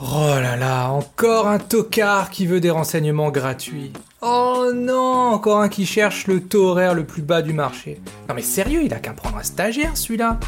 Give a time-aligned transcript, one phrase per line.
[0.00, 3.92] Oh là là, encore un tocard qui veut des renseignements gratuits.
[4.22, 8.00] Oh non, encore un qui cherche le taux horaire le plus bas du marché.
[8.28, 10.38] Non mais sérieux, il a qu'à prendre un stagiaire celui-là.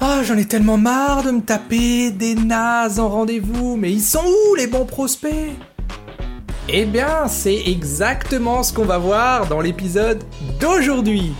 [0.00, 4.24] Ah, j'en ai tellement marre de me taper des nazes en rendez-vous, mais ils sont
[4.24, 5.50] où les bons prospects?
[6.70, 10.22] Eh bien, c'est exactement ce qu'on va voir dans l'épisode
[10.58, 11.32] d'aujourd'hui.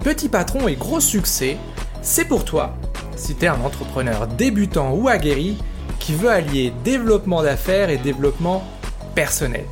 [0.00, 1.56] Petit patron et gros succès,
[2.02, 2.74] c'est pour toi,
[3.32, 5.56] t'es un entrepreneur débutant ou aguerri
[5.98, 8.62] qui veut allier développement d'affaires et développement
[9.14, 9.64] personnel.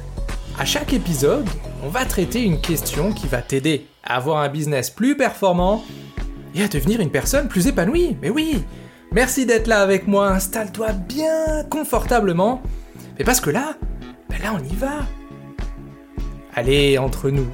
[0.58, 1.46] À chaque épisode,
[1.84, 5.84] on va traiter une question qui va t'aider à avoir un business plus performant
[6.54, 8.16] et à devenir une personne plus épanouie.
[8.22, 8.64] Mais oui,
[9.12, 12.62] merci d'être là avec moi, installe-toi bien confortablement.
[13.18, 13.74] Mais parce que là,
[14.30, 15.00] ben là on y va.
[16.54, 17.48] Allez, entre nous,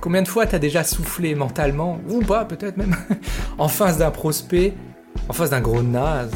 [0.00, 2.96] combien de fois t'as déjà soufflé mentalement, ou pas peut-être même,
[3.58, 4.74] en face d'un prospect,
[5.28, 6.30] en face d'un gros naze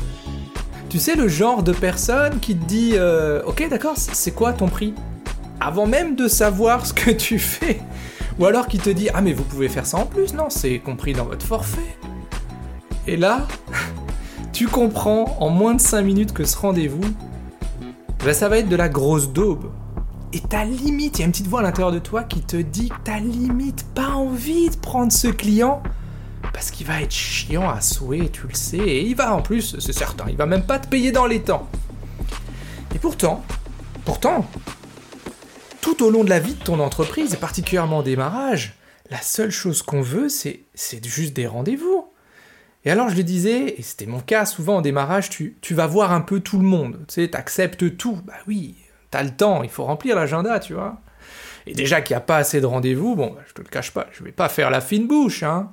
[0.88, 4.68] Tu sais le genre de personne qui te dit euh, Ok d'accord, c'est quoi ton
[4.68, 4.94] prix?
[5.60, 7.80] Avant même de savoir ce que tu fais.
[8.38, 10.78] Ou alors qui te dit Ah mais vous pouvez faire ça en plus, non, c'est
[10.78, 11.96] compris dans votre forfait.
[13.06, 13.46] Et là,
[14.52, 17.00] tu comprends en moins de 5 minutes que ce rendez-vous,
[18.24, 19.70] ben ça va être de la grosse daube.
[20.32, 22.56] Et ta limite, il y a une petite voix à l'intérieur de toi qui te
[22.56, 25.82] dit t'as limite pas envie de prendre ce client
[26.52, 29.78] parce qu'il va être chiant à souhait, tu le sais, et il va en plus,
[29.78, 31.68] c'est certain, il va même pas te payer dans les temps.
[32.94, 33.44] Et pourtant,
[34.04, 34.48] pourtant,
[35.80, 38.74] tout au long de la vie de ton entreprise, et particulièrement au démarrage,
[39.10, 40.64] la seule chose qu'on veut, c'est,
[41.04, 42.06] juste des rendez-vous.
[42.84, 45.86] Et alors je le disais, et c'était mon cas souvent au démarrage, tu, tu vas
[45.86, 48.20] voir un peu tout le monde, tu sais, t'acceptes tout.
[48.24, 48.76] Bah oui,
[49.10, 51.00] t'as le temps, il faut remplir l'agenda, tu vois.
[51.66, 53.90] Et déjà qu'il n'y a pas assez de rendez-vous, bon, bah, je te le cache
[53.90, 55.72] pas, je vais pas faire la fine bouche, hein.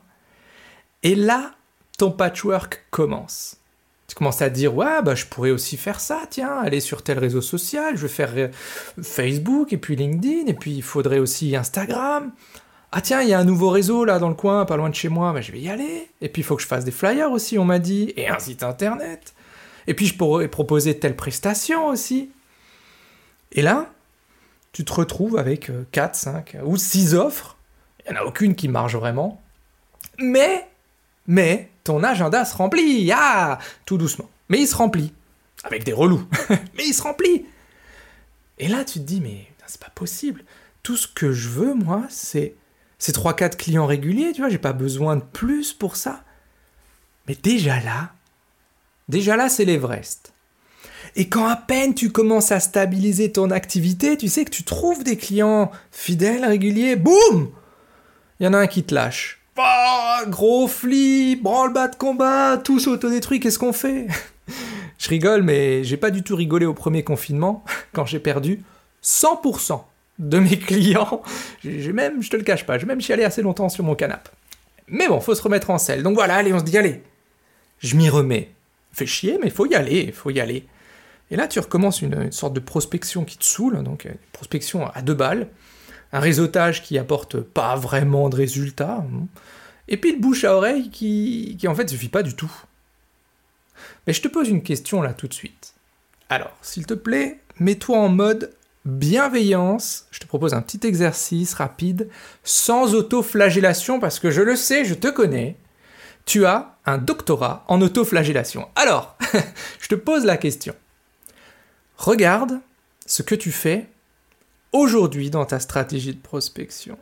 [1.06, 1.52] Et là,
[2.00, 3.58] ton patchwork commence.
[4.08, 7.20] Tu commences à dire, ouais, bah, je pourrais aussi faire ça, tiens, aller sur tel
[7.20, 8.47] réseau social, je vais faire euh,
[9.03, 12.31] Facebook, et puis LinkedIn, et puis il faudrait aussi Instagram.
[12.92, 14.96] Ah tiens, il y a un nouveau réseau là dans le coin, pas loin de
[14.96, 16.09] chez moi, bah, je vais y aller.
[16.22, 18.40] Et puis il faut que je fasse des flyers aussi, on m'a dit, et un
[18.40, 19.35] site internet.
[19.85, 22.31] Et puis je pourrais proposer telle prestation aussi.
[23.52, 23.91] Et là,
[24.72, 27.58] tu te retrouves avec 4, 5 ou 6 offres.
[28.08, 29.40] Il n'y en a aucune qui marche vraiment.
[30.18, 30.68] Mais,
[31.28, 33.12] mais, ton agenda se remplit.
[33.13, 34.30] Ah, tout doucement.
[34.50, 35.13] Mais il se remplit.
[35.63, 36.28] Avec des relous.
[36.50, 37.46] mais il se remplit.
[38.58, 40.44] Et là, tu te dis, mais c'est pas possible.
[40.84, 42.56] Tout ce que je veux, moi, c'est
[42.97, 46.24] c'est 3-4 clients réguliers, tu vois, j'ai pas besoin de plus pour ça.
[47.28, 48.14] Mais déjà là,
[49.09, 50.34] déjà là, c'est l'Everest.
[51.16, 55.03] Et quand à peine tu commences à stabiliser ton activité, tu sais que tu trouves
[55.03, 57.52] des clients fidèles, réguliers, boum
[58.40, 59.44] Il y en a un qui te lâche.
[59.57, 64.07] Oh, gros flip, branle-bas de combat, tout s'autodétruit, qu'est-ce qu'on fait?
[64.97, 68.63] Je rigole, mais j'ai pas du tout rigolé au premier confinement, quand j'ai perdu
[69.03, 69.81] 100%
[70.19, 71.21] de mes clients.
[71.63, 74.29] J'ai même, je te le cache pas, j'ai même chialé assez longtemps sur mon canapé.
[74.88, 76.03] Mais bon, faut se remettre en selle.
[76.03, 77.01] Donc voilà, allez, on se dit, allez,
[77.79, 78.51] je m'y remets.
[78.93, 80.66] Fait chier, mais faut y aller, faut y aller.
[81.31, 84.87] Et là, tu recommences une, sorte de prospection qui te saoule, donc une euh, prospection
[84.93, 85.47] à deux balles,
[86.11, 89.27] un réseautage qui apporte pas vraiment de résultats, hein.
[89.88, 92.51] et puis le bouche à oreille qui, qui en fait suffit pas du tout.
[94.07, 95.73] Mais je te pose une question là tout de suite.
[96.29, 98.51] Alors, s'il te plaît, mets-toi en mode
[98.85, 102.09] bienveillance, je te propose un petit exercice rapide,
[102.43, 105.57] sans autoflagellation, parce que je le sais, je te connais,
[106.25, 108.67] tu as un doctorat en autoflagellation.
[108.75, 109.17] Alors,
[109.79, 110.75] je te pose la question.
[111.97, 112.59] Regarde
[113.05, 113.87] ce que tu fais
[114.75, 116.97] aujourd'hui dans ta stratégie de prospection.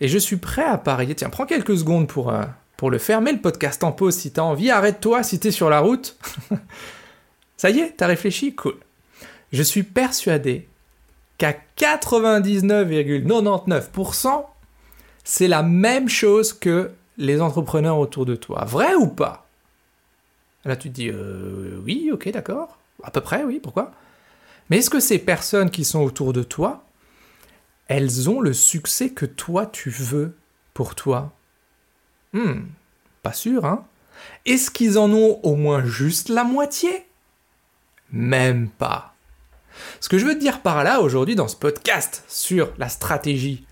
[0.00, 2.42] Et je suis prêt à parier, tiens, prends quelques secondes pour, euh,
[2.76, 5.48] pour le faire, mets le podcast en pause si tu as envie, arrête-toi si tu
[5.48, 6.16] es sur la route.
[7.56, 8.54] Ça y est, t'as réfléchi?
[8.54, 8.76] Cool.
[9.52, 10.68] Je suis persuadé
[11.38, 14.44] qu'à 99,99%,
[15.22, 18.64] c'est la même chose que les entrepreneurs autour de toi.
[18.64, 19.46] Vrai ou pas?
[20.64, 22.78] Là, tu te dis, euh, oui, ok, d'accord.
[23.02, 23.92] À peu près, oui, pourquoi?
[24.70, 26.84] Mais est-ce que ces personnes qui sont autour de toi,
[27.88, 30.36] elles ont le succès que toi, tu veux
[30.72, 31.32] pour toi?
[32.32, 32.62] Hmm,
[33.22, 33.86] pas sûr, hein.
[34.46, 37.06] Est-ce qu'ils en ont au moins juste la moitié?
[38.10, 39.14] Même pas.
[40.00, 43.66] Ce que je veux te dire par là aujourd'hui dans ce podcast sur la stratégie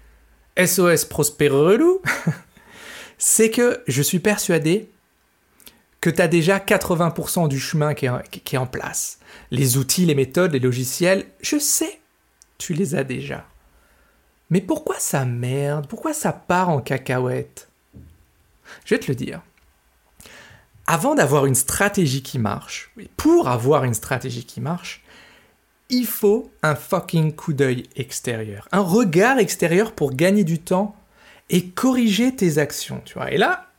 [0.62, 2.02] SOS Prospère Relou,
[3.18, 4.90] c'est que je suis persuadé
[6.02, 9.20] que tu as déjà 80% du chemin qui est, qui est en place.
[9.52, 12.00] Les outils, les méthodes, les logiciels, je sais,
[12.58, 13.46] tu les as déjà.
[14.50, 15.87] Mais pourquoi ça merde?
[15.87, 17.69] Pourquoi ça part en cacahuète?
[18.84, 19.40] Je vais te le dire.
[20.87, 25.04] avant d'avoir une stratégie qui marche, pour avoir une stratégie qui marche,
[25.88, 30.96] il faut un fucking coup d'œil extérieur, un regard extérieur pour gagner du temps
[31.49, 33.31] et corriger tes actions, tu vois.
[33.31, 33.71] Et là,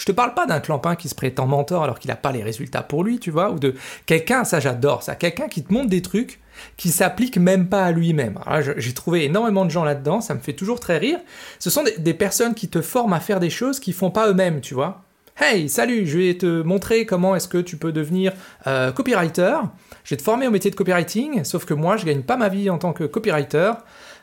[0.00, 2.42] je te parle pas d'un clampin qui se prétend mentor alors qu'il n'a pas les
[2.42, 3.74] résultats pour lui, tu vois, ou de
[4.06, 6.40] quelqu'un, ça j'adore ça, quelqu'un qui te montre des trucs
[6.78, 8.38] qui s'appliquent même pas à lui-même.
[8.78, 11.18] J'ai trouvé énormément de gens là-dedans, ça me fait toujours très rire.
[11.58, 14.30] Ce sont des, des personnes qui te forment à faire des choses qu'ils font pas
[14.30, 15.02] eux-mêmes, tu vois.
[15.38, 18.32] Hey, salut, je vais te montrer comment est-ce que tu peux devenir
[18.66, 19.58] euh, copywriter.
[20.04, 22.48] Je vais te former au métier de copywriting, sauf que moi, je gagne pas ma
[22.48, 23.72] vie en tant que copywriter,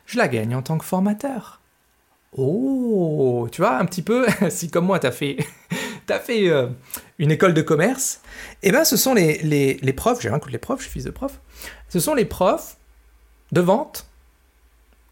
[0.07, 1.61] je la gagne en tant que formateur.
[2.33, 5.37] Oh, tu vois, un petit peu, si comme moi, tu as fait,
[6.23, 6.67] fait euh,
[7.19, 8.21] une école de commerce,
[8.63, 10.93] eh ben, ce sont les, les, les profs, j'ai rien contre les profs, je suis
[10.93, 11.39] fils de prof,
[11.89, 12.77] ce sont les profs
[13.51, 14.07] de vente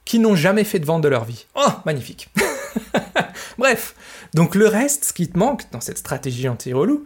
[0.03, 1.47] qui n'ont jamais fait de vente de leur vie.
[1.55, 2.29] Oh, magnifique
[3.57, 3.95] Bref,
[4.33, 7.05] donc le reste, ce qui te manque dans cette stratégie anti-relou,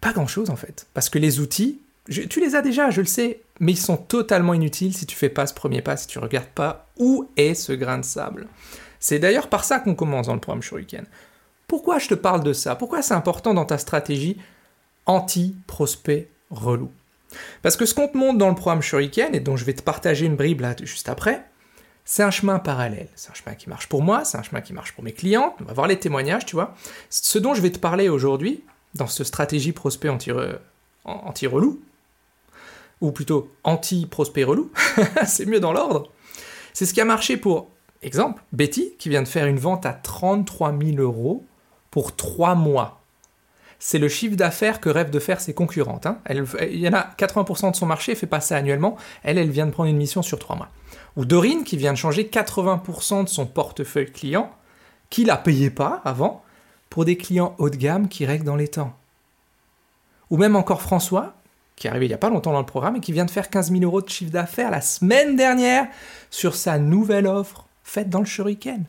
[0.00, 0.86] pas grand-chose en fait.
[0.94, 4.54] Parce que les outils, tu les as déjà, je le sais, mais ils sont totalement
[4.54, 7.72] inutiles si tu fais pas ce premier pas, si tu regardes pas où est ce
[7.72, 8.48] grain de sable.
[8.98, 11.06] C'est d'ailleurs par ça qu'on commence dans le programme Shuriken.
[11.66, 12.74] Pourquoi je te parle de ça?
[12.74, 14.38] Pourquoi c'est important dans ta stratégie
[15.06, 16.90] anti-prospect relou?
[17.62, 19.82] Parce que ce qu'on te montre dans le programme Shuriken, et dont je vais te
[19.82, 21.44] partager une bribe là juste après,
[22.04, 23.08] c'est un chemin parallèle.
[23.14, 25.54] C'est un chemin qui marche pour moi, c'est un chemin qui marche pour mes clients.
[25.60, 26.74] On va voir les témoignages, tu vois.
[27.08, 28.64] Ce dont je vais te parler aujourd'hui,
[28.94, 30.08] dans cette stratégie prospect
[31.04, 31.80] anti-relou,
[33.00, 34.70] ou plutôt anti-prospect relou,
[35.26, 36.10] c'est mieux dans l'ordre,
[36.72, 37.68] c'est ce qui a marché pour,
[38.02, 41.44] exemple, Betty, qui vient de faire une vente à 33 000 euros
[41.90, 43.00] pour 3 mois.
[43.78, 46.04] C'est le chiffre d'affaires que rêvent de faire ses concurrentes.
[46.04, 46.18] Hein.
[46.28, 48.96] Il y en a 80% de son marché, fait pas ça annuellement.
[49.22, 50.68] Elle, elle vient de prendre une mission sur 3 mois.
[51.16, 54.52] Ou Dorine qui vient de changer 80% de son portefeuille client,
[55.08, 56.44] qu'il n'a payé pas avant,
[56.90, 58.94] pour des clients haut de gamme qui règlent dans les temps.
[60.28, 61.34] Ou même encore François,
[61.80, 63.30] qui est arrivé il n'y a pas longtemps dans le programme et qui vient de
[63.30, 65.88] faire 15 000 euros de chiffre d'affaires la semaine dernière
[66.28, 68.84] sur sa nouvelle offre faite dans le shuriken.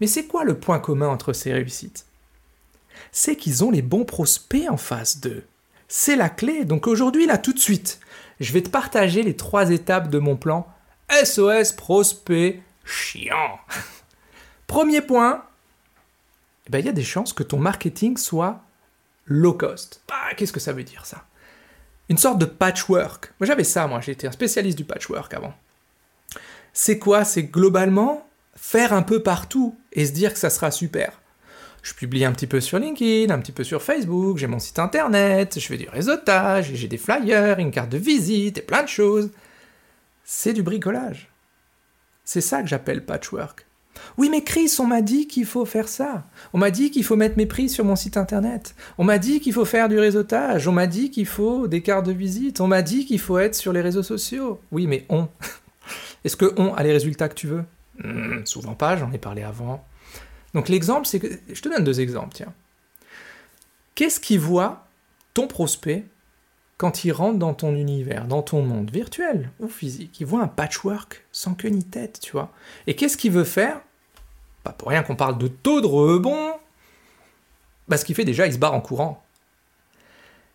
[0.00, 2.04] Mais c'est quoi le point commun entre ces réussites?
[3.12, 5.44] C'est qu'ils ont les bons prospects en face d'eux.
[5.86, 6.64] C'est la clé.
[6.64, 8.00] Donc aujourd'hui, là, tout de suite,
[8.40, 10.66] je vais te partager les trois étapes de mon plan
[11.22, 13.60] SOS prospect chiant.
[14.66, 15.44] Premier point,
[16.66, 18.62] eh ben, il y a des chances que ton marketing soit
[19.26, 20.02] low cost.
[20.10, 21.24] Ah, qu'est-ce que ça veut dire ça?
[22.08, 23.32] Une sorte de patchwork.
[23.40, 25.54] Moi j'avais ça, moi j'étais un spécialiste du patchwork avant.
[26.72, 27.24] C'est quoi?
[27.24, 31.20] C'est globalement faire un peu partout et se dire que ça sera super.
[31.82, 34.78] Je publie un petit peu sur LinkedIn, un petit peu sur Facebook, j'ai mon site
[34.78, 38.88] internet, je fais du réseautage, j'ai des flyers, une carte de visite et plein de
[38.88, 39.30] choses
[40.24, 41.28] c'est du bricolage.
[42.24, 43.66] C'est ça que j'appelle patchwork.
[44.18, 46.24] Oui, mais Chris, on m'a dit qu'il faut faire ça.
[46.52, 48.74] On m'a dit qu'il faut mettre mes prix sur mon site internet.
[48.98, 50.68] On m'a dit qu'il faut faire du réseautage.
[50.68, 52.60] On m'a dit qu'il faut des cartes de visite.
[52.60, 54.60] On m'a dit qu'il faut être sur les réseaux sociaux.
[54.70, 55.28] Oui, mais on.
[56.24, 57.64] Est-ce que on a les résultats que tu veux?
[58.02, 59.84] Hmm, Souvent pas, j'en ai parlé avant.
[60.54, 61.28] Donc l'exemple, c'est que.
[61.52, 62.52] Je te donne deux exemples, tiens.
[63.94, 64.86] Qu'est-ce qui voit
[65.34, 66.04] ton prospect
[66.82, 70.48] quand il rentre dans ton univers, dans ton monde virtuel ou physique, il voit un
[70.48, 72.50] patchwork sans queue ni tête, tu vois.
[72.88, 73.80] Et qu'est-ce qu'il veut faire?
[74.64, 76.54] Pas pour rien qu'on parle de taux de rebond.
[77.86, 79.24] Bah, ce qu'il fait déjà, il se barre en courant.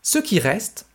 [0.02, 0.86] Ceux qui restent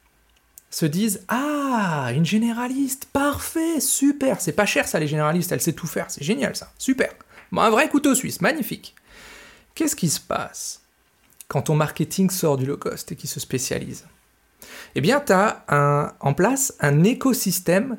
[0.68, 5.72] se disent Ah, une généraliste, parfait, super, c'est pas cher ça les généralistes, elle sait
[5.72, 7.10] tout faire, c'est génial ça, super.
[7.52, 8.94] Bon, un vrai couteau suisse, magnifique.
[9.74, 10.82] Qu'est-ce qui se passe
[11.48, 14.04] quand ton marketing sort du low cost et qui se spécialise?
[14.94, 17.98] Eh bien, tu as en place un écosystème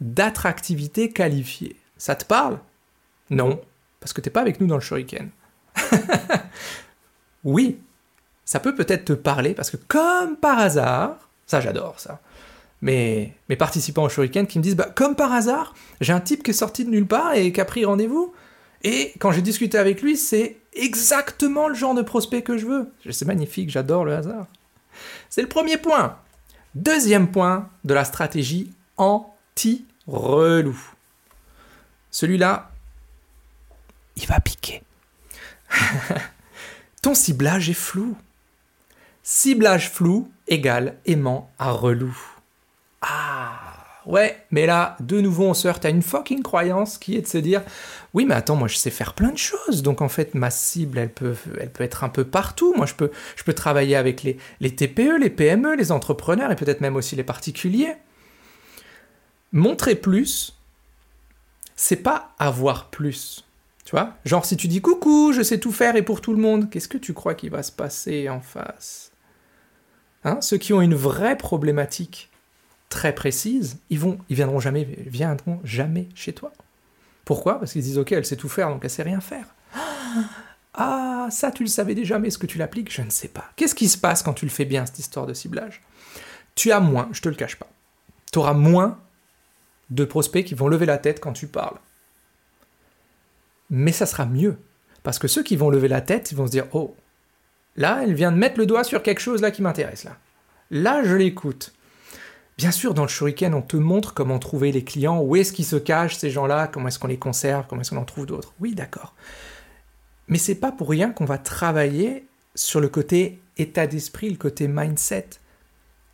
[0.00, 1.76] d'attractivité qualifiée.
[1.96, 2.58] Ça te parle?
[3.30, 3.60] Non,
[4.00, 5.30] parce que tu n'es pas avec nous dans le shuriken.
[7.44, 7.78] oui,
[8.44, 12.20] ça peut peut-être te parler, parce que comme par hasard, ça j'adore ça,
[12.82, 16.42] mais mes participants au shuriken qui me disent, bah, comme par hasard, j'ai un type
[16.42, 18.34] qui est sorti de nulle part et qui a pris rendez-vous,
[18.82, 22.92] et quand j'ai discuté avec lui, c'est exactement le genre de prospect que je veux.
[23.10, 24.46] C'est magnifique, j'adore le hasard.
[25.30, 26.18] C'est le premier point.
[26.74, 30.78] Deuxième point de la stratégie anti-relou.
[32.10, 32.70] Celui-là,
[34.16, 34.82] il va piquer.
[37.02, 38.16] Ton ciblage est flou.
[39.22, 42.16] Ciblage flou égale aimant à relou.
[43.00, 43.63] Ah
[44.06, 47.26] Ouais, mais là, de nouveau, on se heurte à une fucking croyance qui est de
[47.26, 47.62] se dire
[48.12, 49.82] Oui, mais attends, moi je sais faire plein de choses.
[49.82, 52.74] Donc en fait, ma cible, elle peut, elle peut être un peu partout.
[52.76, 56.56] Moi, je peux, je peux travailler avec les, les TPE, les PME, les entrepreneurs et
[56.56, 57.94] peut-être même aussi les particuliers.
[59.52, 60.58] Montrer plus,
[61.76, 63.44] c'est pas avoir plus.
[63.84, 64.14] Tu vois?
[64.24, 66.88] Genre, si tu dis coucou, je sais tout faire et pour tout le monde, qu'est-ce
[66.88, 69.12] que tu crois qu'il va se passer en face?
[70.24, 72.30] Hein, ceux qui ont une vraie problématique
[72.94, 76.52] très précise, ils vont, ils viendront jamais, viendront jamais chez toi.
[77.24, 77.58] Pourquoi?
[77.58, 79.46] Parce qu'ils disent ok, elle sait tout faire, donc elle sait rien faire.
[80.76, 82.92] Ah, ça tu le savais déjà, mais est-ce que tu l'appliques?
[82.92, 83.44] Je ne sais pas.
[83.54, 85.82] Qu'est-ce qui se passe quand tu le fais bien cette histoire de ciblage?
[86.56, 87.68] Tu as moins, je te le cache pas.
[88.32, 88.98] Tu auras moins
[89.90, 91.78] de prospects qui vont lever la tête quand tu parles.
[93.70, 94.58] Mais ça sera mieux.
[95.04, 96.96] Parce que ceux qui vont lever la tête, ils vont se dire Oh,
[97.76, 100.16] là, elle vient de mettre le doigt sur quelque chose là qui m'intéresse là.
[100.72, 101.72] Là, je l'écoute.
[102.56, 105.64] Bien sûr, dans le Shuriken, on te montre comment trouver les clients, où est-ce qu'ils
[105.64, 108.54] se cachent ces gens-là, comment est-ce qu'on les conserve, comment est-ce qu'on en trouve d'autres.
[108.60, 109.14] Oui, d'accord.
[110.28, 114.68] Mais c'est pas pour rien qu'on va travailler sur le côté état d'esprit, le côté
[114.68, 115.30] mindset,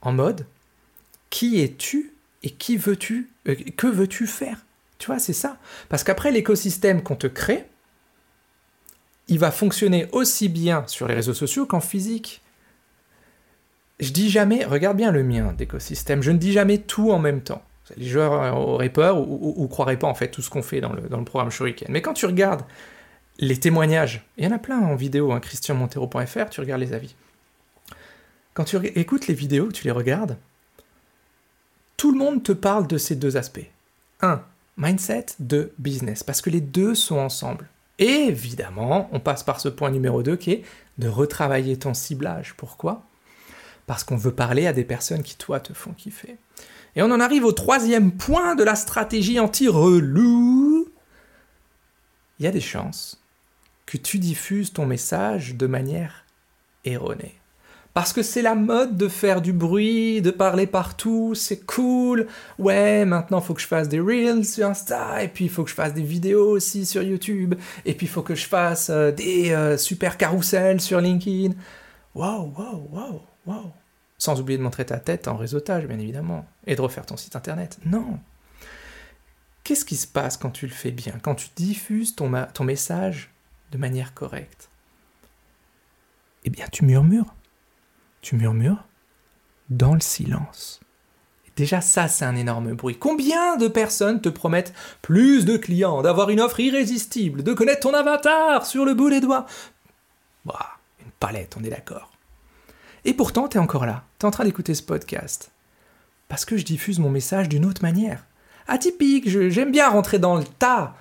[0.01, 0.47] en mode
[1.29, 4.65] qui es-tu et qui veux-tu, euh, que veux-tu faire?
[4.99, 5.57] Tu vois, c'est ça.
[5.89, 7.67] Parce qu'après l'écosystème qu'on te crée,
[9.29, 12.43] il va fonctionner aussi bien sur les réseaux sociaux qu'en physique.
[14.01, 17.43] Je dis jamais, regarde bien le mien d'écosystème, je ne dis jamais tout en même
[17.43, 17.63] temps.
[17.97, 21.03] Les joueurs auraient peur ou, croiraient pas en fait tout ce qu'on fait dans le,
[21.03, 21.89] dans le programme Shuriken.
[21.91, 22.63] Mais quand tu regardes
[23.39, 27.15] les témoignages, il y en a plein en vidéo, hein, christianmontero.fr, tu regardes les avis.
[28.55, 30.37] Quand tu écoutes les vidéos, tu les regardes,
[31.97, 33.69] tout le monde te parle de ces deux aspects.
[34.21, 34.43] Un,
[34.77, 37.69] mindset, deux, business, parce que les deux sont ensemble.
[37.99, 40.65] Et évidemment, on passe par ce point numéro 2 qui est
[40.99, 42.55] de retravailler ton ciblage.
[42.57, 43.03] Pourquoi?
[43.91, 46.37] Parce qu'on veut parler à des personnes qui, toi, te font kiffer.
[46.95, 50.89] Et on en arrive au troisième point de la stratégie anti-relou.
[52.39, 53.21] Il y a des chances
[53.87, 56.25] que tu diffuses ton message de manière
[56.85, 57.35] erronée.
[57.93, 62.29] Parce que c'est la mode de faire du bruit, de parler partout, c'est cool.
[62.61, 65.71] Ouais, maintenant faut que je fasse des reels sur Insta, et puis il faut que
[65.71, 69.11] je fasse des vidéos aussi sur YouTube, et puis il faut que je fasse euh,
[69.11, 71.55] des euh, super carousels sur LinkedIn.
[72.15, 73.73] Waouh, waouh, waouh, waouh.
[74.21, 77.37] Sans oublier de montrer ta tête en réseautage, bien évidemment, et de refaire ton site
[77.37, 77.79] internet.
[77.87, 78.21] Non.
[79.65, 82.29] Qu'est-ce qui se passe quand tu le fais bien, quand tu diffuses ton,
[82.63, 83.31] message
[83.73, 84.69] de manière correcte?
[86.45, 87.35] Eh bien, tu murmures
[88.21, 88.85] tu murmures
[89.71, 90.81] dans le silence.
[91.57, 92.99] déjà ça, c'est un énorme bruit.
[92.99, 97.95] Combien de personnes te promettent plus de clients, d'avoir une offre irrésistible, de connaître ton
[97.95, 99.47] avatar sur le bout des doigts?
[100.45, 102.10] Bah, une palette, on est d'accord.
[103.05, 105.51] Et pourtant, tu es encore là, tu es en train d'écouter ce podcast.
[106.29, 108.25] Parce que je diffuse mon message d'une autre manière.
[108.69, 110.95] Atypique, j'aime bien rentrer dans le tas.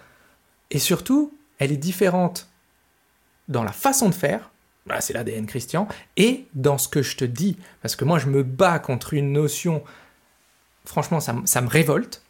[0.71, 2.49] Et surtout, elle est différente
[3.47, 4.49] dans la façon de faire,
[4.85, 5.87] bah, c'est l'ADN Christian,
[6.17, 9.33] et dans ce que je te dis, parce que moi je me bats contre une
[9.33, 9.83] notion,
[10.85, 12.23] franchement ça, me révolte.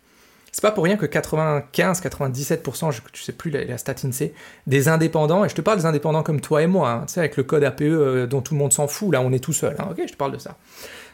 [0.52, 4.34] C'est pas pour rien que 95-97%, je, ne sais plus la, la stat INSEE,
[4.68, 7.20] des indépendants, et je te parle des indépendants comme toi et moi, hein, tu sais,
[7.20, 9.54] avec le code APE euh, dont tout le monde s'en fout, là on est tout
[9.54, 10.58] seul, hein, ok, je te parle de ça.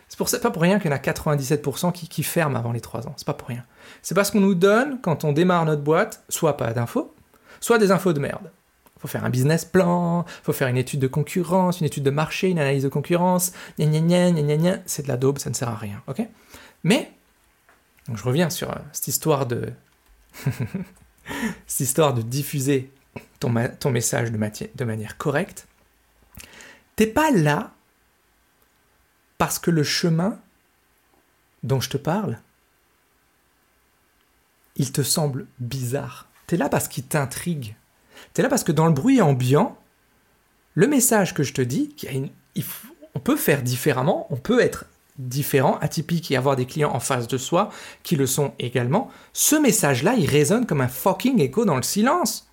[0.08, 2.82] C'est pour, pas pour rien qu'il y en a 97% qui, qui ferment avant les
[2.82, 3.64] 3 ans, c'est pas pour rien.
[4.02, 7.14] C'est parce qu'on nous donne, quand on démarre notre boîte, soit pas d'infos,
[7.60, 8.52] soit des infos de merde
[9.06, 12.50] faut faire un business plan, faut faire une étude de concurrence, une étude de marché,
[12.50, 15.56] une analyse de concurrence, gna gna gna gna gna c'est de la daube, ça ne
[15.56, 16.28] sert à rien, ok?
[16.84, 17.12] Mais,
[18.14, 19.72] je reviens sur euh, cette histoire de...
[22.24, 22.92] diffuser
[23.40, 23.50] ton,
[23.92, 25.68] message de, manière correcte,
[26.96, 27.74] t'es pas là
[29.38, 30.40] parce que le chemin
[31.64, 32.40] dont je te parle,
[34.76, 36.28] il te semble bizarre.
[36.48, 37.76] T'es là parce qu'il t'intrigue.
[38.34, 39.78] Tu là parce que dans le bruit ambiant,
[40.74, 41.96] le message que je te dis,
[43.14, 44.86] on peut faire différemment, on peut être
[45.18, 47.70] différent, atypique et avoir des clients en face de soi
[48.04, 52.50] qui le sont également, ce message-là, il résonne comme un fucking écho dans le silence.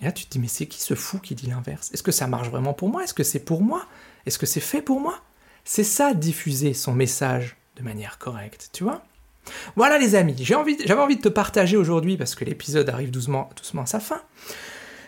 [0.00, 1.90] Et là, tu te dis, mais c'est qui ce fou qui dit l'inverse?
[1.92, 3.02] Est-ce que ça marche vraiment pour moi?
[3.02, 3.86] Est-ce que c'est pour moi?
[4.26, 5.18] Est-ce que c'est fait pour moi?
[5.64, 9.02] C'est ça, diffuser son message de manière correcte, tu vois?
[9.74, 13.48] Voilà les amis, j'avais envie, envie de te partager aujourd'hui, parce que l'épisode arrive doucement,
[13.56, 14.20] doucement à sa fin,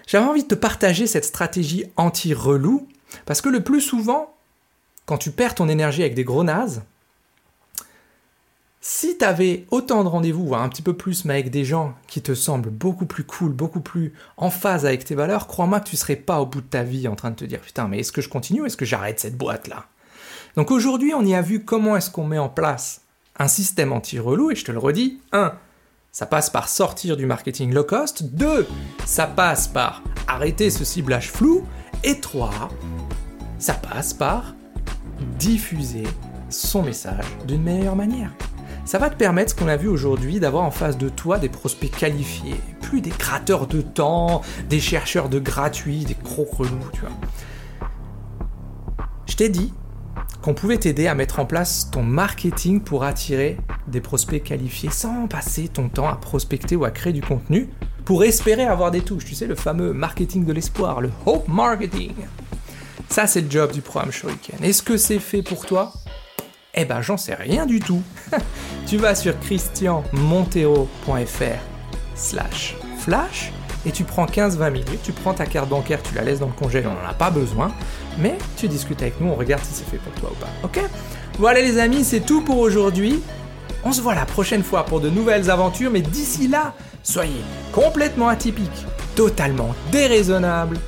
[0.07, 2.88] j'avais envie de te partager cette stratégie anti-relou,
[3.26, 4.35] parce que le plus souvent,
[5.09, 6.83] quand tu perds ton énergie avec des gros nazes,
[8.83, 11.95] si tu avais autant de rendez-vous, voire un petit peu plus, mais avec des gens
[12.09, 15.88] qui te semblent beaucoup plus cool, beaucoup plus en phase avec tes valeurs, crois-moi que
[15.88, 18.00] tu serais pas au bout de ta vie en train de te dire putain, mais
[18.00, 19.87] est-ce que je continue est-ce que j'arrête cette boîte-là?
[20.57, 23.00] Donc aujourd'hui, on y a vu comment est-ce qu'on met en place
[23.38, 25.55] un système anti-relou, et je te le redis, 1.
[26.12, 28.25] Ça passe par sortir du marketing low cost.
[28.25, 28.67] 2.
[29.07, 31.65] Ça passe par arrêter ce ciblage flou.
[32.03, 32.50] Et 3.
[33.59, 34.55] Ça passe par
[35.39, 36.05] diffuser
[36.51, 38.31] son message d'une meilleure manière.
[38.85, 41.51] Ça va te permettre, ce qu'on a vu aujourd'hui, d'avoir en face de toi des
[41.51, 47.01] prospects qualifiés, plus des créateurs de temps, des chercheurs de gratuits, des crocs relous, tu
[47.03, 47.11] vois.
[49.27, 49.75] Je t'ai dit
[50.41, 53.59] qu'on pouvait t'aider à mettre en place ton marketing pour attirer
[53.89, 57.69] des prospects qualifiés sans passer ton temps à prospecter ou à créer du contenu
[58.07, 59.27] pour espérer avoir des touches.
[59.27, 62.15] Tu sais, le fameux marketing de l'espoir, le hope marketing.
[63.09, 64.62] Ça, c'est le job du programme Shuriken.
[64.62, 65.93] Est-ce que c'est fait pour toi?
[66.75, 68.03] Eh ben, j'en sais rien du tout.
[68.87, 71.59] tu vas sur christianmontero.fr
[72.15, 73.53] slash flash
[73.87, 76.53] et tu prends 15-20 minutes, tu prends ta carte bancaire, tu la laisses dans le
[76.53, 77.73] congé, on n'en a pas besoin,
[78.19, 80.81] mais tu discutes avec nous, on regarde si c'est fait pour toi ou pas, ok?
[81.38, 83.23] Voilà les amis, c'est tout pour aujourd'hui.
[83.85, 87.41] On se voit la prochaine fois pour de nouvelles aventures, mais d'ici là, soyez
[87.73, 90.79] complètement atypiques, totalement déraisonnables.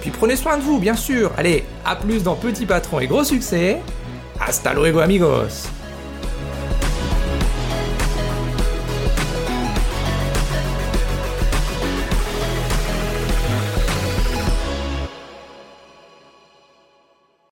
[0.00, 1.30] Puis prenez soin de vous, bien sûr.
[1.36, 3.80] Allez, à plus dans Petit Patron et Gros Succès.
[4.40, 5.68] Hasta luego amigos